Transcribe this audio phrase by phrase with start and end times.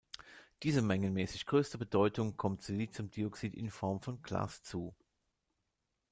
[0.63, 4.95] Die mengenmäßig größte Bedeutung kommt Siliciumdioxid in Form von Glas zu.